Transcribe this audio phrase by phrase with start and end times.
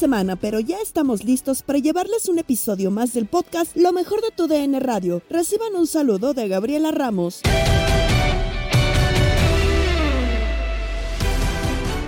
[0.00, 4.30] Semana, pero ya estamos listos para llevarles un episodio más del podcast Lo mejor de
[4.34, 5.20] tu DN Radio.
[5.28, 7.42] Reciban un saludo de Gabriela Ramos.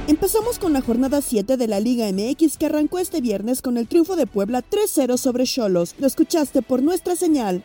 [0.09, 3.87] Empezamos con la jornada 7 de la Liga MX que arrancó este viernes con el
[3.87, 5.95] triunfo de Puebla 3-0 sobre Cholos.
[5.99, 7.63] Lo escuchaste por nuestra señal.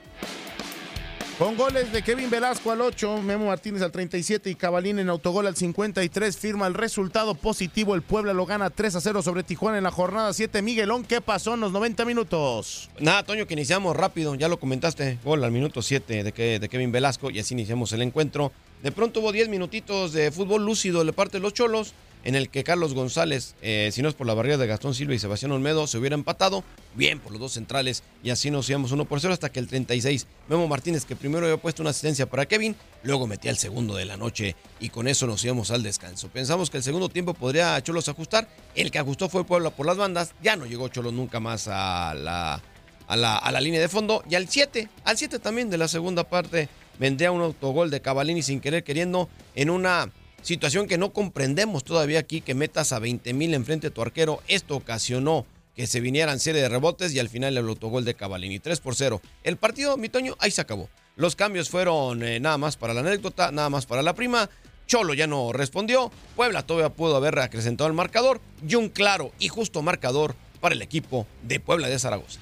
[1.37, 5.45] Con goles de Kevin Velasco al 8, Memo Martínez al 37 y Cabalín en autogol
[5.45, 7.93] al 53 firma el resultado positivo.
[7.93, 10.63] El Puebla lo gana 3 a 0 sobre Tijuana en la jornada 7.
[10.63, 12.89] Miguelón, ¿qué pasó en los 90 minutos?
[12.99, 16.69] Nada, Toño, que iniciamos rápido, ya lo comentaste, gol al minuto 7 de, que- de
[16.69, 18.51] Kevin Velasco y así iniciamos el encuentro.
[18.81, 21.93] De pronto hubo 10 minutitos de fútbol lúcido de parte de los Cholos,
[22.27, 25.15] en el que Carlos González, eh, si no es por la barrera de Gastón Silva
[25.15, 26.61] y Sebastián Olmedo, se hubiera empatado,
[26.93, 29.67] bien por los dos centrales, y así nos íbamos 1 por 0 hasta que el
[29.67, 33.95] 36, Memo Martínez, que primero había puesto una asistencia para Kevin, luego metía el segundo
[33.95, 36.27] de la noche, y con eso nos íbamos al descanso.
[36.27, 39.95] Pensamos que el segundo tiempo podría Cholos ajustar, el que ajustó fue Puebla por las
[39.95, 42.61] bandas, ya no llegó Cholos nunca más a la
[43.07, 44.21] a la, a la línea de fondo.
[44.29, 46.67] Y al 7, al 7 también de la segunda parte,
[46.99, 50.11] vendría un autogol de Cavalini sin querer queriendo en una
[50.47, 54.41] situación que no comprendemos todavía aquí, que metas a 20 mil enfrente de tu arquero.
[54.47, 58.57] Esto ocasionó que se vinieran serie de rebotes y al final el autogol de Cavalini,
[58.57, 59.21] 3 por 0.
[59.43, 60.89] El partido, mi Toño, ahí se acabó.
[61.17, 64.49] Los cambios fueron eh, nada más para la anécdota, nada más para la prima.
[64.87, 66.11] Cholo ya no respondió.
[66.37, 68.39] Puebla todavía pudo haber acrecentado el marcador.
[68.65, 72.39] Y un claro y justo marcador para el equipo de Puebla de Zaragoza.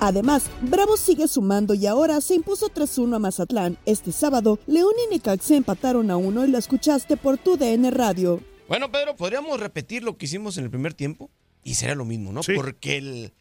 [0.00, 3.78] Además, Bravo sigue sumando y ahora se impuso 3-1 a Mazatlán.
[3.86, 8.40] Este sábado, León y Necaxa empataron a 1 y lo escuchaste por tu DN Radio.
[8.68, 11.30] Bueno, Pedro, podríamos repetir lo que hicimos en el primer tiempo
[11.64, 12.42] y será lo mismo, ¿no?
[12.54, 13.32] Porque el,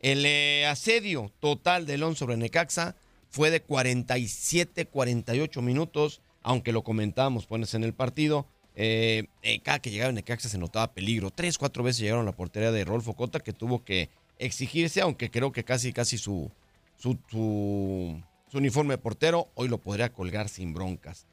[0.00, 2.94] el eh, asedio total de León sobre Necaxa
[3.28, 8.46] fue de 47, 48 minutos, aunque lo comentábamos, pones en el partido.
[8.76, 11.30] eh, eh, cada que llegaba Necaxa se notaba peligro.
[11.30, 15.30] Tres, cuatro veces llegaron a la portería de Rolfo Cota, que tuvo que exigirse, aunque
[15.30, 16.50] creo que casi, casi su,
[16.96, 18.20] su, su,
[18.50, 21.26] su uniforme de portero hoy lo podría colgar sin broncas.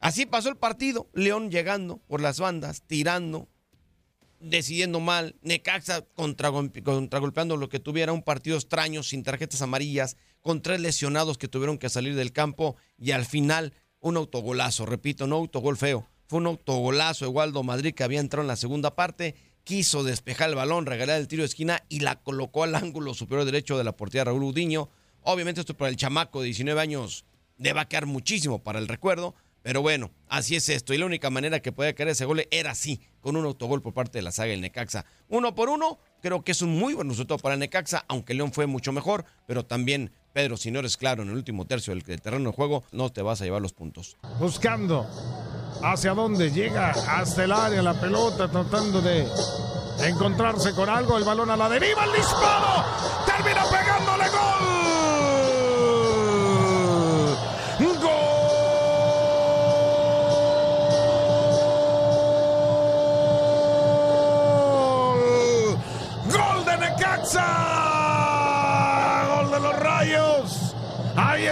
[0.00, 3.46] Así pasó el partido, León llegando por las bandas, tirando,
[4.40, 10.60] decidiendo mal, Necaxa contragolpe- contragolpeando lo que tuviera, un partido extraño, sin tarjetas amarillas, con
[10.60, 15.36] tres lesionados que tuvieron que salir del campo y al final un autogolazo, repito, no
[15.36, 19.36] autogol feo, fue un autogolazo de Waldo Madrid que había entrado en la segunda parte,
[19.64, 23.44] quiso despejar el balón, regalar el tiro de esquina y la colocó al ángulo superior
[23.44, 24.90] derecho de la portería Raúl Udiño,
[25.24, 27.24] Obviamente esto para el chamaco de 19 años
[27.56, 30.94] debe a quedar muchísimo para el recuerdo, pero bueno, así es esto.
[30.94, 33.94] Y la única manera que podía caer ese gol era así, con un autogol por
[33.94, 35.04] parte de la saga del Necaxa.
[35.28, 38.66] Uno por uno, creo que es un muy buen resultado para Necaxa, aunque León fue
[38.66, 42.50] mucho mejor, pero también, Pedro, si no eres claro en el último tercio del, terreno
[42.50, 44.16] de juego, no te vas a llevar los puntos.
[44.38, 45.06] Buscando
[45.82, 49.26] hacia dónde llega, hasta el área la pelota, tratando de
[50.06, 52.84] encontrarse con algo, el balón a la deriva, el disparo,
[53.26, 55.01] termina pegándole gol.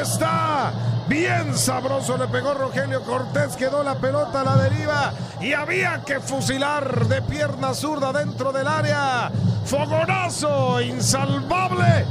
[0.00, 0.72] Está.
[1.08, 6.20] Bien sabroso le pegó Rogelio Cortés, quedó la pelota a la deriva y había que
[6.20, 9.30] fusilar de pierna zurda dentro del área.
[9.64, 12.06] Fogonazo insalvable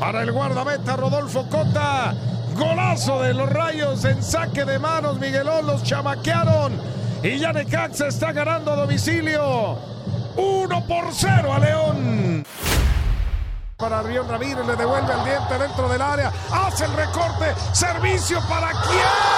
[0.00, 2.14] para el guardameta Rodolfo Cota.
[2.54, 5.18] Golazo de los rayos en saque de manos.
[5.18, 6.72] Miguelón los chamaquearon
[7.22, 9.76] y ya Necaxa está ganando a domicilio.
[10.36, 12.27] 1 por 0 a León.
[13.78, 16.32] Para Rion Ramírez le devuelve al diente dentro del área.
[16.50, 17.54] Hace el recorte.
[17.72, 19.37] Servicio para quién.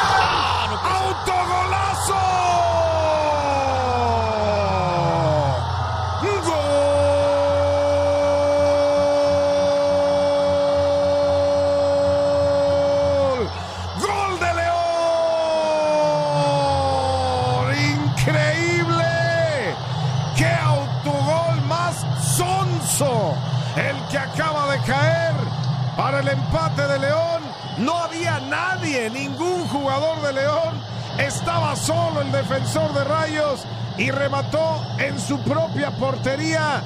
[31.20, 33.66] Estaba solo el defensor de Rayos
[33.98, 36.82] y remató en su propia portería.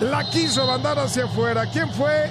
[0.00, 1.70] La quiso mandar hacia afuera.
[1.70, 2.30] ¿Quién fue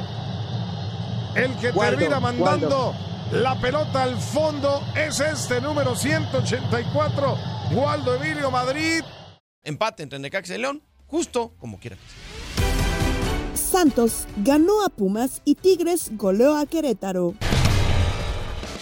[1.35, 2.93] el que Waldo, termina mandando
[3.31, 4.83] la pelota al fondo?
[4.95, 7.37] Es este número 184,
[7.71, 9.01] Waldo Emilio Madrid.
[9.63, 11.95] Empate entre Necaxa y León, justo como quiera.
[13.53, 17.33] Santos ganó a Pumas y Tigres goleó a Querétaro.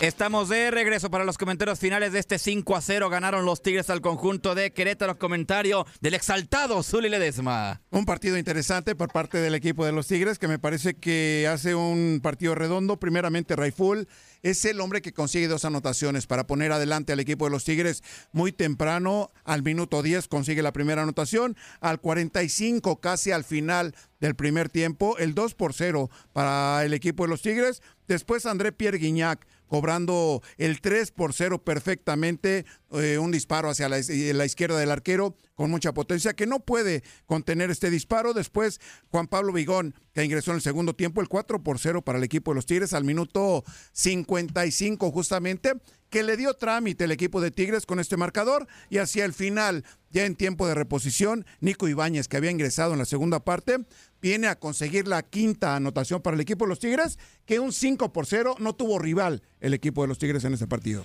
[0.04, 3.10] Estamos de regreso para los comentarios finales de este 5 a 0.
[3.10, 5.18] Ganaron los Tigres al conjunto de Querétaro.
[5.18, 7.82] Comentario del exaltado Zuli Ledesma.
[7.90, 11.74] Un partido interesante por parte del equipo de los Tigres que me parece que hace
[11.74, 13.00] un partido redondo.
[13.00, 14.10] Primeramente Raiful
[14.42, 18.04] es el hombre que consigue dos anotaciones para poner adelante al equipo de los Tigres
[18.34, 19.32] muy temprano.
[19.46, 21.56] Al minuto 10 consigue la primera anotación.
[21.80, 27.24] Al 45 casi al final del primer tiempo el 2 por 0 para el equipo
[27.24, 27.82] de los Tigres.
[28.06, 33.98] Después André Pierre Guignac cobrando el 3 por 0 perfectamente, eh, un disparo hacia la,
[33.98, 38.36] la, izquierda del arquero con mucha potencia que no puede contener este disparo.
[38.36, 38.80] Después
[39.10, 42.24] Juan Pablo Vigón que ingresó en el segundo tiempo, el 4 por 0 para el
[42.24, 45.74] equipo de los Tigres al minuto 55 justamente,
[46.14, 49.84] que le dio trámite el equipo de Tigres con este marcador y hacia el final,
[50.12, 53.80] ya en tiempo de reposición, Nico Ibáñez que había ingresado en la segunda parte,
[54.22, 57.18] viene a conseguir la quinta anotación para el equipo de los Tigres,
[57.48, 60.68] que un 5 por 0 no tuvo rival el equipo de los Tigres en ese
[60.68, 61.04] partido.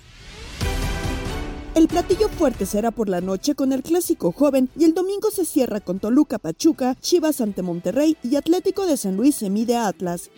[1.75, 5.46] El platillo fuerte será por la noche con el clásico joven y el domingo se
[5.46, 9.88] cierra con Toluca Pachuca, Chivas ante Monterrey y Atlético de San Luis se mide a
[9.88, 10.28] Atlas.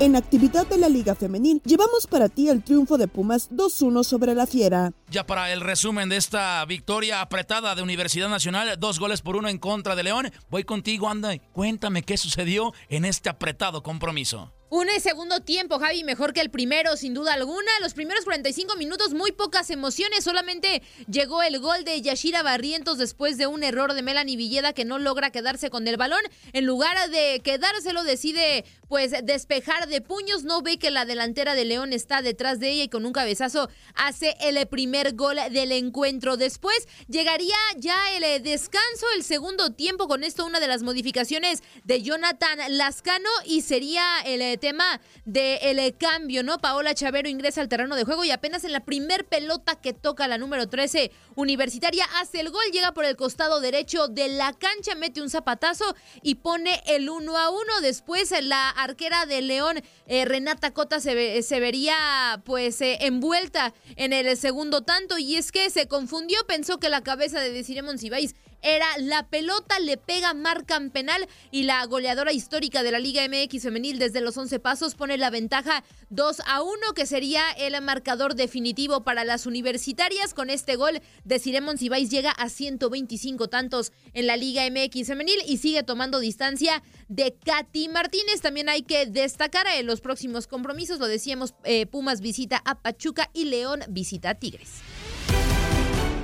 [0.00, 4.34] En actividad de la Liga Femenil, llevamos para ti el triunfo de Pumas 2-1 sobre
[4.34, 4.92] la Fiera.
[5.10, 9.50] Ya para el resumen de esta victoria apretada de Universidad Nacional, dos goles por uno
[9.50, 14.50] en contra de León, voy contigo, anda, cuéntame qué sucedió en este apretado compromiso.
[14.72, 17.72] Un segundo tiempo, Javi, mejor que el primero, sin duda alguna.
[17.80, 20.22] Los primeros 45 minutos, muy pocas emociones.
[20.22, 24.84] Solamente llegó el gol de Yashira Barrientos después de un error de Melanie Villeda que
[24.84, 26.20] no logra quedarse con el balón.
[26.52, 30.44] En lugar de quedárselo, decide pues despejar de puños.
[30.44, 33.68] No ve que la delantera de León está detrás de ella y con un cabezazo
[33.96, 36.36] hace el primer gol del encuentro.
[36.36, 40.06] Después llegaría ya el descanso, el segundo tiempo.
[40.06, 45.94] Con esto, una de las modificaciones de Jonathan Lascano y sería el tema del de
[45.98, 46.58] cambio, ¿no?
[46.58, 50.28] Paola Chavero ingresa al terreno de juego y apenas en la primer pelota que toca
[50.28, 54.94] la número 13 universitaria hace el gol, llega por el costado derecho de la cancha,
[54.94, 57.80] mete un zapatazo y pone el 1 a 1.
[57.82, 64.12] Después la arquera de León, eh, Renata Cota, se, se vería pues eh, envuelta en
[64.12, 68.34] el segundo tanto y es que se confundió, pensó que la cabeza de Desiree Monsiváis
[68.62, 73.62] era la pelota le pega, marcan penal y la goleadora histórica de la Liga MX
[73.62, 78.34] femenil desde los 11 pasos pone la ventaja 2 a 1 que sería el marcador
[78.34, 80.34] definitivo para las universitarias.
[80.34, 85.40] Con este gol de Ciremon Cibáis llega a 125 tantos en la Liga MX femenil
[85.46, 88.40] y sigue tomando distancia de Katy Martínez.
[88.40, 93.30] También hay que destacar en los próximos compromisos, lo decíamos, eh, Pumas visita a Pachuca
[93.32, 94.80] y León visita a Tigres.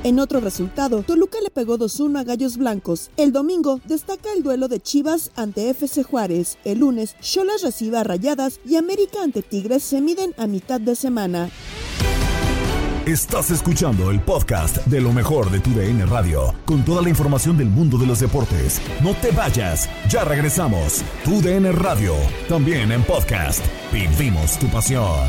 [0.04, 3.10] En otro resultado, Toluca le pegó 2-1 a Gallos Blancos.
[3.16, 6.58] El domingo destaca el duelo de Chivas ante FC Juárez.
[6.64, 10.94] El lunes, Cholas recibe a Rayadas y América ante Tigres se miden a mitad de
[10.94, 11.50] semana.
[13.06, 17.56] Estás escuchando el podcast de lo mejor de tu DN Radio, con toda la información
[17.56, 18.82] del mundo de los deportes.
[19.00, 21.04] No te vayas, ya regresamos.
[21.24, 22.14] Tu DN Radio,
[22.48, 23.64] también en podcast.
[23.92, 25.28] Vivimos tu pasión.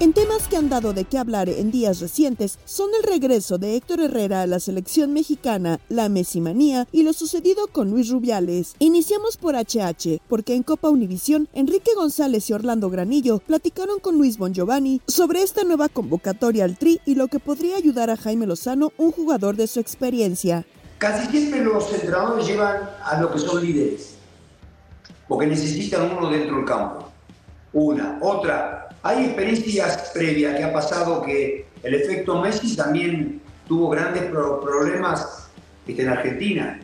[0.00, 3.74] En temas que han dado de qué hablar en días recientes son el regreso de
[3.74, 8.76] Héctor Herrera a la selección mexicana, la mesimanía y lo sucedido con Luis Rubiales.
[8.78, 14.38] Iniciamos por HH, porque en Copa Univisión, Enrique González y Orlando Granillo platicaron con Luis
[14.38, 18.92] Bongiovanni sobre esta nueva convocatoria al Tri y lo que podría ayudar a Jaime Lozano,
[18.98, 20.64] un jugador de su experiencia.
[20.98, 24.14] Casi siempre los entrenadores llevan a lo que son líderes,
[25.26, 27.07] porque necesitan uno dentro del campo.
[27.78, 28.18] Una.
[28.20, 35.48] Otra, hay experiencias previas que ha pasado que el efecto Messi también tuvo grandes problemas
[35.86, 36.80] este, en Argentina.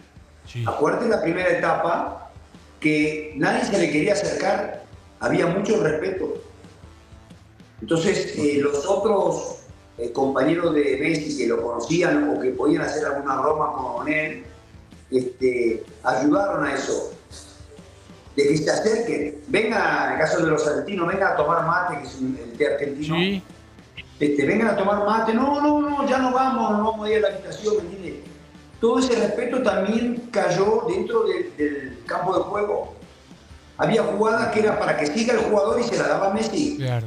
[0.66, 2.30] Acuérdate la primera etapa
[2.78, 4.84] que nadie se le quería acercar,
[5.18, 6.34] había mucho respeto.
[7.80, 9.64] Entonces, eh, los otros
[9.98, 14.44] eh, compañeros de Messi que lo conocían o que podían hacer alguna broma con él,
[15.10, 17.14] este, ayudaron a eso
[18.37, 19.38] de que se acerquen.
[19.49, 22.67] Venga, en el caso de los argentinos, venga a tomar mate, que es el té
[22.67, 23.17] argentino.
[23.17, 23.43] Sí.
[24.21, 25.35] Este, vengan a tomar mate.
[25.35, 27.76] No, no, no, ya no vamos, no vamos a ir a la habitación.
[28.81, 32.95] Todo ese respeto también cayó dentro del campo de juego.
[33.76, 36.76] Había jugadas que era para que siga el jugador y se la daba Messi.
[36.76, 37.07] Claro.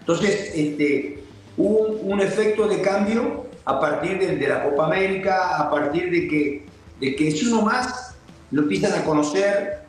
[0.00, 1.24] Entonces, este,
[1.56, 6.28] hubo un, efecto de cambio a partir de, de, la Copa América, a partir de
[6.28, 6.66] que,
[7.00, 8.14] de que es uno más,
[8.50, 9.87] lo empiezan a conocer,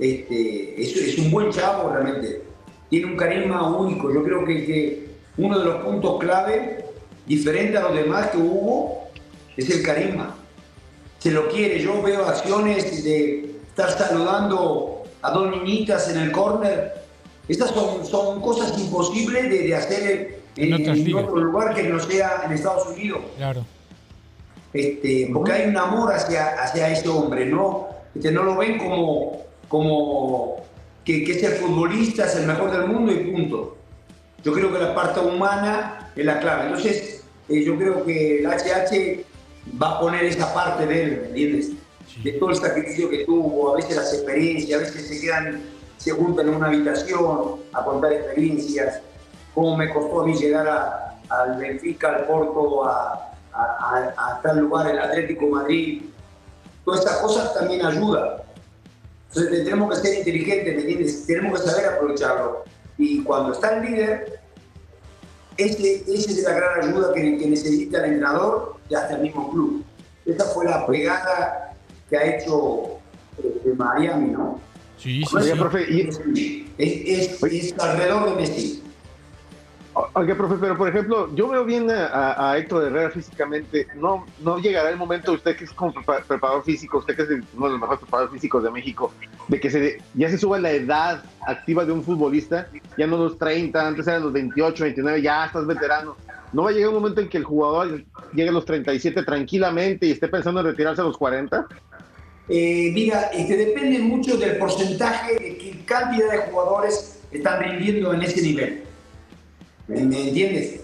[0.00, 2.42] este, es, un buen chavo realmente.
[2.88, 4.12] Tiene un carisma único.
[4.12, 6.84] Yo creo que, que, uno de los puntos clave,
[7.26, 9.08] diferente a los demás que hubo,
[9.56, 10.34] es el carisma.
[11.18, 11.80] Se lo quiere.
[11.80, 16.94] Yo veo acciones de estar saludando a dos niñitas en el córner.
[17.48, 22.52] Estas son, son cosas imposibles de, hacer en, en, otro lugar que no sea en
[22.52, 23.20] Estados Unidos.
[23.36, 23.64] Claro.
[24.72, 27.88] Este, porque hay un amor hacia, hacia ese hombre, ¿no?
[28.14, 30.56] Este, no lo ven como, como
[31.04, 33.76] que, que ser futbolista es el mejor del mundo y punto.
[34.42, 36.64] Yo creo que la parte humana es la clave.
[36.64, 39.24] Entonces, eh, yo creo que el HH
[39.80, 41.70] va a poner esa parte de él, ¿entiendes?
[42.24, 45.62] De todo el sacrificio que tuvo, a veces las experiencias, a veces se quedan,
[45.98, 49.00] se juntan en una habitación a contar experiencias,
[49.54, 54.90] cómo me costó a mí llegar al Benfica, al Porto, a, a, a, tal lugar,
[54.90, 56.02] el Atlético Madrid.
[56.84, 58.49] Todas esas cosas también ayudan.
[59.34, 61.26] Entonces tenemos que ser inteligentes, ¿me entiendes?
[61.26, 62.64] Tenemos que saber aprovecharlo.
[62.98, 64.40] Y cuando está el líder,
[65.56, 69.84] ese, esa es la gran ayuda que, necesita el entrenador y hasta el mismo club.
[70.26, 71.74] Esa fue la pegada
[72.08, 72.98] que ha hecho
[73.38, 74.60] eh, Miami, ¿no?
[74.98, 75.50] Sí, sí, sí.
[75.58, 76.08] Profe,
[76.76, 78.82] es, es alrededor de Messi.
[80.14, 83.86] Oiga, profe, pero por ejemplo, yo veo bien a, Héctor Herrera físicamente.
[83.96, 87.66] No, no llegará el momento, usted que es como preparador físico, usted que es uno
[87.66, 89.12] de los mejores preparadores físicos de México,
[89.48, 93.38] de que se, ya se suba la edad activa de un futbolista, ya no los
[93.38, 96.16] 30, antes eran los 28, 29, ya estás veterano.
[96.52, 98.04] ¿No va a llegar un momento en que el jugador
[98.34, 101.66] llegue a los 37 tranquilamente y esté pensando en retirarse a los 40?
[102.48, 108.22] Eh, mira, este, depende mucho del porcentaje de qué cantidad de jugadores están rindiendo en
[108.22, 108.89] ese nivel.
[109.88, 110.80] ¿Me, entiendes?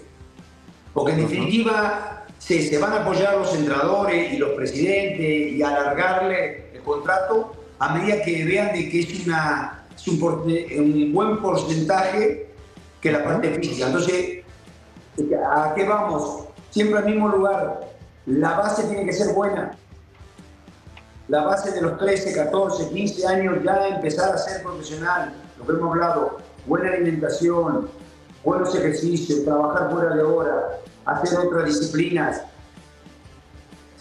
[0.92, 6.70] Porque en definitiva se, se, van a apoyar los entrenadores y los presidentes y alargarle
[6.74, 12.46] el contrato a medida que vean de que es, una, un, buen porcentaje que
[13.00, 13.86] que la parte física.
[13.86, 14.44] Entonces,
[15.50, 16.46] ¿a qué vamos?
[16.70, 17.80] Siempre al mismo lugar.
[18.26, 19.76] La base tiene que ser buena.
[21.28, 25.72] La base de los 13, 14, 15 años ya empezar a ser profesional, lo que
[25.72, 27.88] hemos hablado, buena alimentación,
[28.46, 32.42] buenos ejercicios, trabajar fuera de hora, hacer otras disciplinas,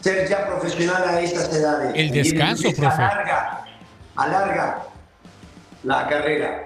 [0.01, 1.91] ser ya profesional a esas edades.
[1.95, 3.01] El descanso, profe.
[3.01, 3.65] Alarga,
[4.15, 4.83] alarga
[5.83, 6.65] la carrera.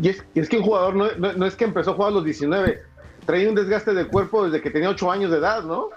[0.00, 2.10] Y es, y es que un jugador no, no- no es que empezó a jugar
[2.10, 2.82] a los 19,
[3.26, 5.90] traía un desgaste de cuerpo desde que tenía 8 años de edad, ¿no?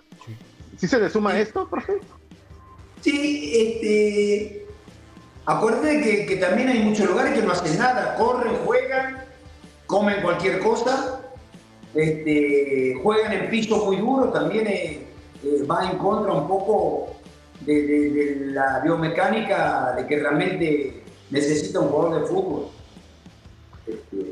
[0.78, 1.94] ¿Sí se le suma esto, profe?
[3.02, 4.66] Sí, este.
[5.46, 9.24] Acuérdate que, que también hay muchos lugares que no hacen nada, corren, juegan,
[9.88, 11.22] comen cualquier cosa,
[11.96, 15.00] este, juegan en piso muy duro, también eh,
[15.44, 17.15] eh, va en contra un poco
[17.62, 22.67] de, de- de la biomecánica de que realmente necesita un jugador de fútbol.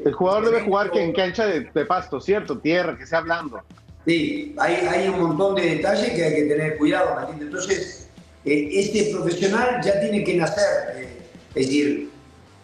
[0.05, 2.59] El jugador debe jugar que en cancha de, de pasto, ¿cierto?
[2.59, 3.62] Tierra, que sea blando.
[4.05, 7.47] Sí, hay, hay un montón de detalles que hay que tener cuidado, ¿me entiendes?
[7.47, 8.09] Entonces,
[8.45, 11.07] eh, este profesional ya tiene que nacer,
[11.55, 12.09] es decir,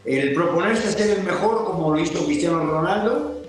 [0.05, 3.41] el proponerse ser el mejor como lo hizo Cristiano Ronaldo,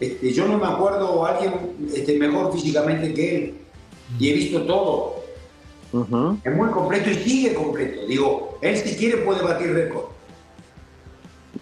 [0.00, 3.54] este, yo no me acuerdo a alguien este, mejor físicamente que él,
[4.18, 5.22] y he visto todo.
[6.44, 8.06] Es muy completo y sigue completo.
[8.06, 10.06] Digo, él si quiere puede batir récord.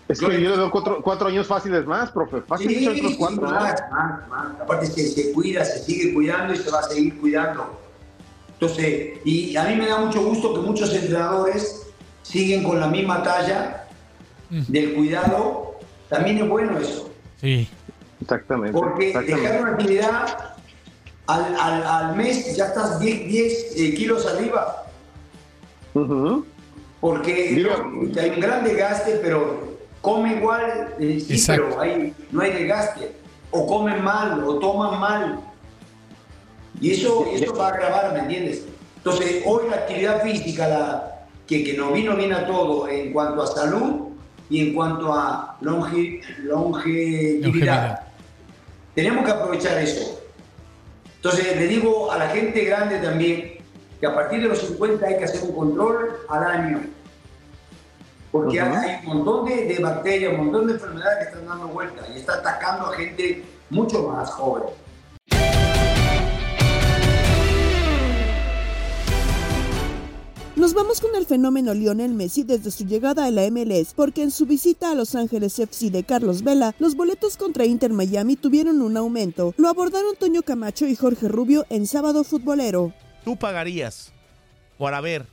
[0.06, 2.40] Es que yo le doy cuatro, cuatro años fáciles más, profe.
[2.42, 3.74] Fácil Sí, otros cuatro más.
[3.90, 4.60] más, más.
[4.60, 7.78] Aparte se, se cuida, se sigue cuidando y se va a seguir cuidando.
[8.52, 11.86] Entonces, y a mí me da mucho gusto que muchos entrenadores
[12.22, 13.79] siguen con la misma talla
[14.50, 15.76] del cuidado.
[16.08, 17.10] También es bueno eso.
[17.40, 17.68] Sí.
[18.20, 18.72] Exactamente.
[18.78, 19.48] Porque exactamente.
[19.48, 20.54] dejar una actividad
[21.26, 24.84] al, al- al mes ya estás 10, 10 eh, kilos arriba.
[27.00, 32.52] Porque no, hay un gran desgaste, pero come igual, eh, sí, pero hay- no hay
[32.52, 33.12] desgaste.
[33.52, 35.40] O comen mal, o toman mal.
[36.80, 38.64] Y eso, eso va a agravar, ¿me entiendes?
[38.98, 43.42] Entonces, hoy la actividad física, la, que, que nos vino bien a todo en cuanto
[43.42, 44.09] a salud
[44.50, 47.46] y en cuanto a longe- longevidad.
[47.46, 48.00] Longevidad.
[48.94, 50.20] Tenemos que aprovechar eso.
[51.16, 53.54] Entonces, le digo a la gente grande también
[54.00, 56.80] que a partir de los 50 hay que hacer un control al año.
[58.32, 62.06] Porque hay un montón de, de bacterias, un montón de enfermedades que están dando vuelta
[62.14, 64.64] y está atacando a gente mucho más joven.
[70.60, 74.30] Nos vamos con el fenómeno Lionel Messi desde su llegada a la MLS, porque en
[74.30, 78.82] su visita a Los Ángeles FC de Carlos Vela, los boletos contra Inter Miami tuvieron
[78.82, 79.54] un aumento.
[79.56, 82.92] Lo abordaron Toño Camacho y Jorge Rubio en Sábado Futbolero.
[83.24, 84.12] ¿Tú pagarías
[84.76, 85.26] para ver,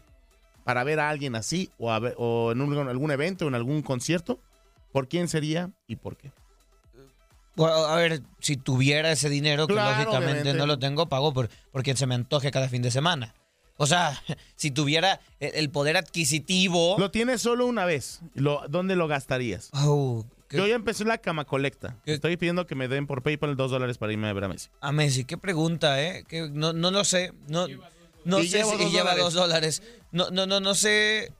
[0.63, 3.56] para ver a alguien así o, a ver- o en un- algún evento o en
[3.56, 4.40] algún concierto?
[4.94, 6.32] ¿Por quién sería y por qué?
[7.58, 10.58] Bueno, a ver, si tuviera ese dinero, que Claro, lógicamente obviamente.
[10.60, 13.34] no lo tengo, pago por, por quien se me antoje cada fin de semana.
[13.78, 14.22] O sea,
[14.56, 16.96] si tuviera el poder adquisitivo.
[17.00, 18.22] Lo tienes solo una vez.
[18.34, 19.70] Lo, ¿Dónde lo gastarías?
[19.74, 21.98] Oh, Yo ya empecé la cama colecta.
[22.06, 24.70] Estoy pidiendo que me den por PayPal dos dólares para irme a ver a Messi.
[24.82, 26.24] A Messi, qué pregunta, ¿eh?
[26.28, 27.34] Que no, no lo sé.
[27.48, 27.68] No,
[28.26, 29.82] no Y sé si dos lleva dos dólares.
[30.12, 31.32] No, no, no, no sé.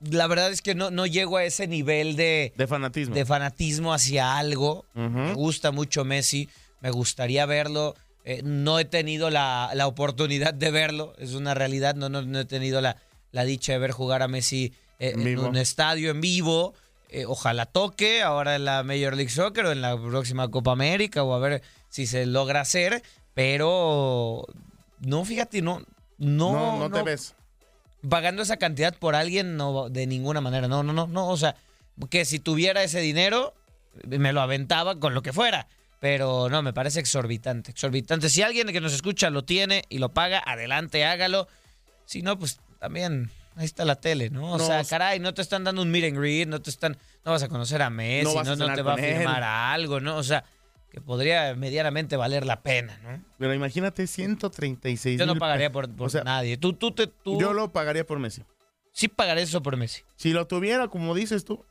[0.00, 3.14] La verdad es que no, no llego a ese nivel de, De fanatismo.
[3.14, 4.84] de fanatismo hacia algo.
[4.94, 6.48] Me gusta mucho Messi.
[6.80, 7.96] Me gustaría verlo.
[8.24, 11.14] Eh, no he tenido la, la oportunidad de verlo.
[11.18, 11.94] Es una realidad.
[11.94, 12.96] No, no, no he tenido la,
[13.32, 16.74] la dicha de ver jugar a Messi eh, En un estadio en vivo.
[17.10, 21.22] Eh, ojalá toque ahora en la Major League Soccer o en la próxima Copa América
[21.22, 23.02] o a ver si se logra hacer.
[23.34, 24.44] Pero
[25.00, 25.82] no, fíjate, no.
[26.18, 27.34] No, No, no te ves.
[28.08, 30.68] Pagando esa cantidad por alguien, no, de ninguna manera.
[30.68, 31.28] No, no, no, no.
[31.28, 31.56] O sea,
[32.10, 33.54] que si tuviera ese dinero,
[34.06, 35.66] me lo aventaba con lo que fuera.
[36.00, 37.70] Pero no, me parece exorbitante.
[37.72, 38.28] Exorbitante.
[38.28, 41.48] Si alguien que nos escucha lo tiene y lo paga, adelante, hágalo.
[42.04, 44.52] Si no, pues también ahí está la tele, ¿no?
[44.52, 46.96] O No, sea, caray, no te están dando un meet and greet, no te están,
[47.24, 50.16] no vas a conocer a Messi, No no, te va a firmar a algo, ¿no?
[50.16, 50.44] O sea,
[50.90, 53.22] que podría medianamente valer la pena, ¿no?
[53.38, 56.56] Pero imagínate 136 Yo no pagaría por, por O sea, nadie.
[56.56, 57.40] Tú, tú, te, tú.
[57.40, 58.42] Yo lo pagaría por Messi.
[58.92, 60.02] Sí pagaría eso por Messi.
[60.16, 61.64] Si lo tuviera, como dices tú.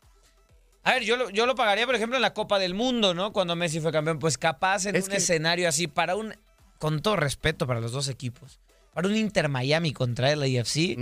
[0.88, 3.34] A ver, yo lo, yo lo pagaría, por ejemplo, en la Copa del Mundo, ¿no?
[3.34, 4.20] Cuando Messi fue campeón.
[4.20, 6.34] Pues capaz en Es un que- escenario así, para un.
[6.80, 8.60] Con todo respeto para los dos equipos.
[8.94, 10.98] Para un Inter Miami contra el AFC.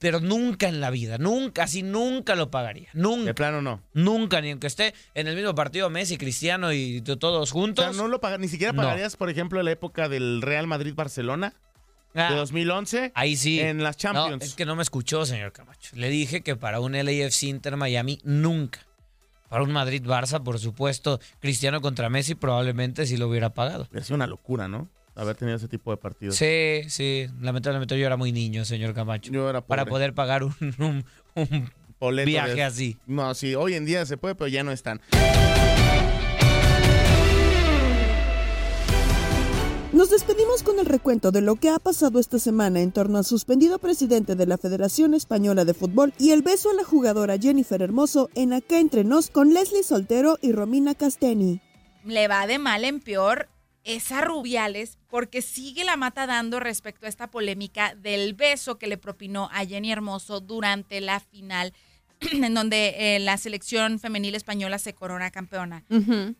[0.00, 2.88] Pero nunca en la vida, nunca, así nunca lo pagaría.
[2.92, 3.26] Nunca.
[3.26, 3.80] De plano no.
[3.94, 7.84] Nunca, ni aunque esté en el mismo partido Messi, Cristiano y todos juntos.
[7.86, 8.82] O sea, no lo paga- ni siquiera No.
[8.82, 11.54] pagarías, por ejemplo, la época del Real Madrid-Barcelona
[12.16, 13.12] Ah, de 2011.
[13.14, 13.60] Ahí sí.
[13.60, 14.30] En las Champions.
[14.30, 15.90] No, es que no me escuchó, señor Camacho.
[15.94, 18.85] Le dije que para un LAFC Inter Miami, nunca.
[19.48, 23.88] Para un Madrid-Barça, por supuesto, Cristiano contra Messi probablemente sí lo hubiera pagado.
[23.92, 24.88] Es una locura, ¿no?
[25.14, 26.36] Haber tenido ese tipo de partidos.
[26.36, 27.26] Sí, sí.
[27.40, 29.32] Lamentablemente yo era muy niño, señor Camacho.
[29.32, 29.90] Yo era Para pobre.
[29.90, 31.04] poder pagar un, un-
[32.00, 32.98] un viaje de- así.
[33.06, 35.00] No, sí, hoy en día se puede, pero ya no están.
[40.06, 43.24] Nos despedimos con el recuento de lo que ha pasado esta semana en torno al
[43.24, 47.82] suspendido presidente de la Federación Española de Fútbol y el beso a la jugadora Jennifer
[47.82, 51.60] Hermoso en Acá Entre Nos con Leslie Soltero y Romina Casteni.
[52.04, 53.48] le va de mal en peor
[53.82, 58.86] es a Rubiales porque sigue la mata dando respecto a esta polémica del beso que
[58.86, 61.72] le propinó a Jenny Hermoso durante la final
[62.20, 65.84] en donde eh, la selección femenil española se corona campeona.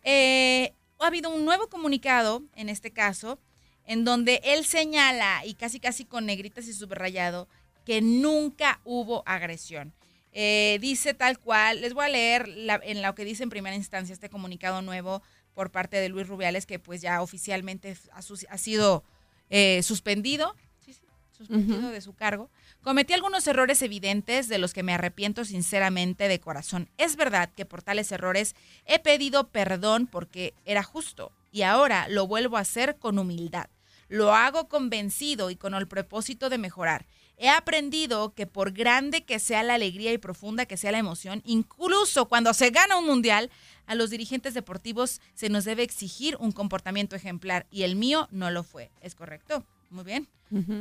[0.04, 3.40] Eh, ha habido un nuevo comunicado, en este caso,
[3.86, 7.48] en donde él señala, y casi casi con negritas y subrayado,
[7.84, 9.92] que nunca hubo agresión.
[10.32, 13.74] Eh, dice tal cual, les voy a leer la- en lo que dice en primera
[13.74, 15.22] instancia este comunicado nuevo
[15.54, 19.02] por parte de Luis Rubiales, que pues ya oficialmente ha, sido
[19.48, 21.00] eh, suspendido, sí, sí,
[21.34, 22.50] suspendido de su cargo.
[22.82, 26.90] Cometí algunos errores evidentes de los que me arrepiento sinceramente de corazón.
[26.98, 32.26] Es verdad que por tales errores he pedido perdón porque era justo y ahora lo
[32.26, 33.68] vuelvo a hacer con humildad.
[34.08, 37.06] Lo hago convencido y con el propósito de mejorar.
[37.38, 41.42] He aprendido que por grande que sea la alegría y profunda que sea la emoción,
[41.44, 43.50] incluso cuando se gana un mundial,
[43.86, 48.50] a los dirigentes deportivos se nos debe exigir un comportamiento ejemplar y el mío no
[48.50, 48.90] lo fue.
[49.02, 49.64] ¿Es correcto?
[49.90, 50.28] Muy bien.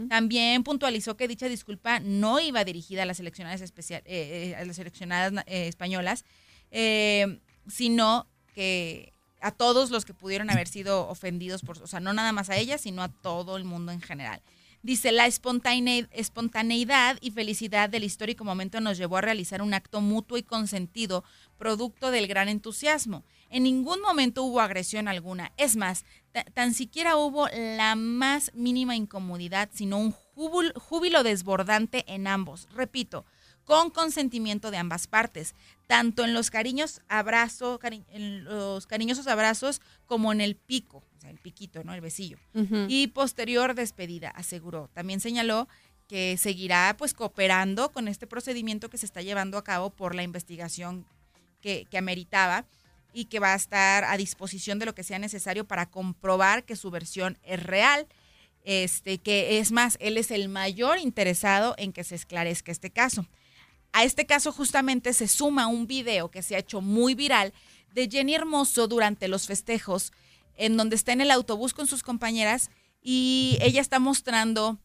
[0.09, 4.63] También puntualizó que dicha disculpa no iba dirigida a las seleccionadas, especial, eh, eh, a
[4.63, 6.23] las seleccionadas eh, españolas,
[6.69, 9.11] eh, sino que
[9.41, 12.57] a todos los que pudieron haber sido ofendidos, por, o sea, no nada más a
[12.57, 14.41] ellas, sino a todo el mundo en general.
[14.81, 19.99] Dice, la espontane- espontaneidad y felicidad del histórico momento nos llevó a realizar un acto
[19.99, 21.23] mutuo y consentido,
[21.57, 23.23] producto del gran entusiasmo.
[23.49, 25.51] En ningún momento hubo agresión alguna.
[25.57, 32.27] Es más, ta- tan siquiera hubo la más mínima incomodidad, sino un júbilo desbordante en
[32.27, 32.67] ambos.
[32.71, 33.25] Repito,
[33.65, 35.55] con consentimiento de ambas partes,
[35.87, 41.19] tanto en los cariños abrazo, cari- en los cariñosos abrazos como en el pico, o
[41.21, 41.93] sea, el piquito, ¿no?
[41.93, 42.37] El besillo.
[42.87, 44.89] Y posterior despedida, aseguró.
[44.93, 45.67] También señaló
[46.07, 50.21] que seguirá pues cooperando con este procedimiento que se está llevando a cabo por la
[50.23, 51.05] investigación
[51.61, 52.65] que, que ameritaba
[53.11, 56.75] y que va a estar a disposición de lo que sea necesario para comprobar que
[56.75, 58.07] su versión es real.
[58.63, 63.25] Este, que es más, él es el mayor interesado en que se esclarezca este caso.
[63.95, 67.53] A este caso justamente se suma un video que se ha hecho muy viral
[67.93, 70.11] de Jenny Hermoso durante los festejos,
[70.55, 74.81] en donde está en el autobús con sus compañeras y ella está mostrando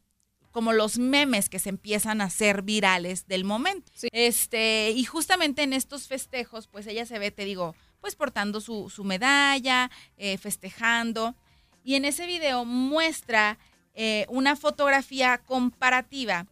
[0.52, 3.90] como los memes que se empiezan a hacer virales del momento.
[4.12, 8.90] Este, y justamente en estos festejos, pues ella se ve, te digo, pues portando su,
[8.90, 11.34] su medalla, eh, festejando.
[11.82, 13.58] Y en ese video muestra
[13.92, 16.46] eh, una fotografía comparativa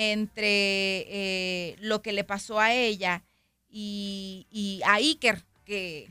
[0.00, 3.22] entre eh, lo que le pasó a ella
[3.68, 6.08] y, a Iker, que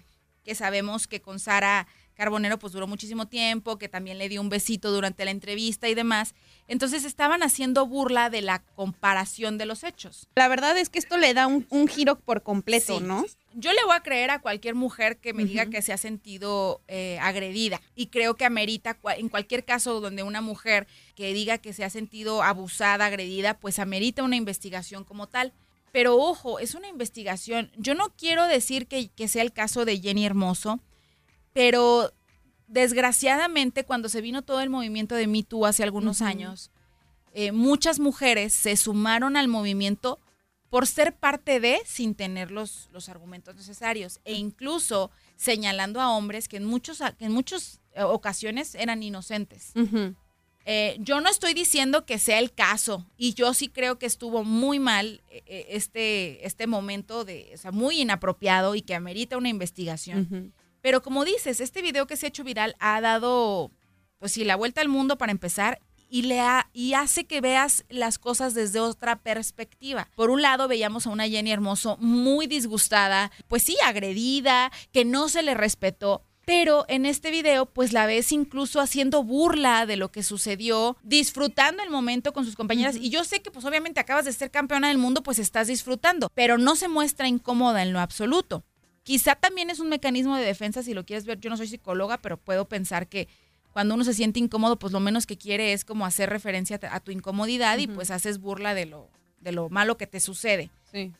[0.53, 1.87] sabemos que con Sara
[2.19, 5.95] Carbonero pues duró muchísimo tiempo, que también le dio un besito durante la entrevista y
[5.95, 6.35] demás.
[6.67, 10.27] Entonces estaban haciendo burla de la comparación de los hechos.
[10.35, 13.03] La verdad es que esto le da un, un giro por completo, Sí.
[13.05, 13.25] ¿no?
[13.53, 16.81] Yo le voy a creer a cualquier mujer que me diga que se ha sentido
[16.89, 21.71] eh, agredida y creo que amerita, en cualquier caso donde una mujer que diga que
[21.71, 25.53] se ha sentido abusada, agredida, pues amerita una investigación como tal.
[25.93, 27.71] Pero ojo, es una investigación.
[27.77, 30.79] Yo no quiero decir que, que sea el caso de Jenny Hermoso,
[31.53, 32.13] pero
[32.67, 36.71] desgraciadamente cuando se vino todo el movimiento de Me Too hace algunos años,
[37.33, 40.19] eh, muchas mujeres se sumaron al movimiento
[40.69, 46.47] por ser parte de sin tener los, los argumentos necesarios e incluso señalando a hombres
[46.47, 49.73] que en, muchos, que en muchas eh, ocasiones eran inocentes.
[50.65, 54.43] Eh, yo no estoy diciendo que sea el caso y yo sí creo que estuvo
[54.43, 59.49] muy mal eh, este, este momento de, o sea, muy inapropiado y que amerita una
[59.49, 60.53] investigación.
[60.81, 63.71] Pero como dices, este video que se ha hecho viral ha dado,
[64.17, 67.85] pues sí, la vuelta al mundo para empezar y, le ha- y hace que veas
[67.89, 70.07] las cosas desde otra perspectiva.
[70.15, 75.29] Por un lado, veíamos a una Jenny Hermoso muy disgustada, pues sí, agredida, que no
[75.29, 76.23] se le respetó.
[76.45, 81.83] Pero en este video, pues la ves incluso haciendo burla de lo que sucedió, disfrutando
[81.83, 82.95] el momento con sus compañeras.
[82.95, 86.31] Y yo sé que, pues obviamente acabas de ser campeona del mundo, pues estás disfrutando,
[86.33, 88.63] pero no se muestra incómoda en lo absoluto.
[89.03, 91.39] Quizá también es un mecanismo de defensa, si lo quieres ver.
[91.39, 93.27] Yo no soy psicóloga, pero puedo pensar que
[93.71, 96.99] cuando uno se siente incómodo, pues lo menos que quiere es como hacer referencia a
[96.99, 99.09] tu incomodidad y pues haces burla de lo,
[99.39, 100.69] de lo malo que te sucede.
[100.91, 101.13] Sí.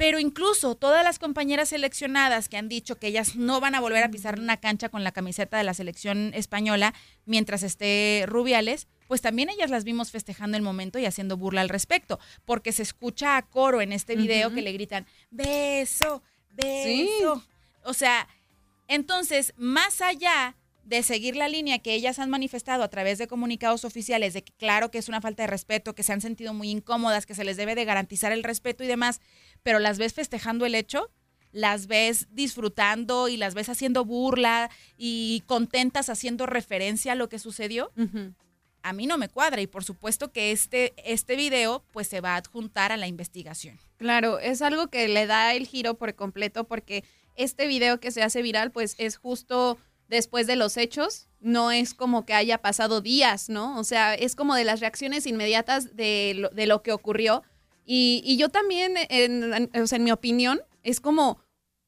[0.00, 4.02] Pero incluso todas las compañeras seleccionadas que han dicho que ellas no van a volver
[4.02, 6.94] a pisar una cancha con la camiseta de la selección española
[7.26, 11.68] mientras esté Rubiales, pues también ellas las vimos festejando el momento y haciendo burla al
[11.68, 17.44] respecto, porque se escucha a coro en este video que le gritan, beso, beso.
[17.84, 18.28] O sea,
[18.88, 23.84] entonces, más allá de seguir la línea que ellas han manifestado a través de comunicados
[23.84, 26.68] oficiales de que claro que es una falta de respeto, que se han sentido muy
[26.70, 29.20] incómodas, que se les debe de garantizar el respeto y demás,
[29.62, 31.08] pero las ves festejando el hecho,
[31.52, 37.38] las ves disfrutando y las ves haciendo burla y contentas haciendo referencia a lo que
[37.38, 37.92] sucedió.
[38.82, 42.34] A mí no me cuadra y por supuesto que este, este video pues se va
[42.34, 43.78] a adjuntar a la investigación.
[43.98, 47.04] Claro, es algo que le da el giro por completo porque
[47.36, 51.94] este video que se hace viral pues es justo después de los hechos, no es
[51.94, 53.78] como que haya pasado días, ¿no?
[53.78, 57.44] O sea, es como de las reacciones inmediatas de lo, de lo que ocurrió.
[57.84, 61.38] Y, y yo también, en, en- en mi opinión, es como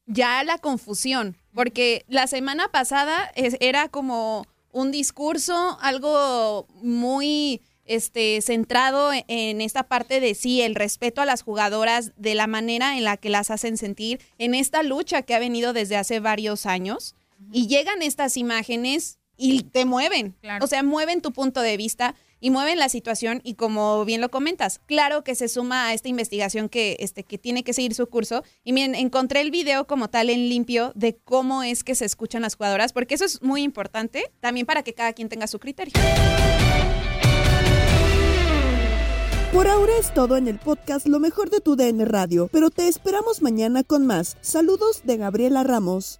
[0.05, 8.41] ya la confusión, porque la semana pasada es- era como un discurso, algo muy este,
[8.41, 12.97] centrado en- en esta parte de sí, el respeto a las jugadoras, de la manera
[12.97, 16.65] en la que las hacen sentir, en esta lucha que ha venido desde hace varios
[16.65, 17.15] años,
[17.51, 20.33] y llegan estas imágenes y te mueven,
[20.63, 24.27] o sea, mueven tu punto de vista y mueven la situación y como bien lo
[24.27, 28.05] comentas, claro que se suma a esta investigación que, este, que tiene que seguir su
[28.07, 28.43] curso.
[28.65, 32.41] Y miren, encontré el video como tal en limpio de cómo es que se escuchan
[32.41, 35.93] las jugadoras, porque eso es muy importante también para que cada quien tenga su criterio.
[39.53, 42.89] Por ahora es todo en el podcast Lo mejor de tu DN Radio, pero te
[42.89, 44.35] esperamos mañana con más.
[44.41, 46.19] Saludos de Gabriela Ramos.